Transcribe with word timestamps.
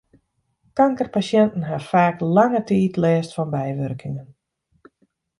Kankerpasjinten 0.79 1.65
ha 1.67 1.77
faak 1.89 2.17
lange 2.37 2.61
tiid 2.69 2.95
lêst 3.01 3.31
fan 3.35 3.51
bywurkingen. 3.55 4.29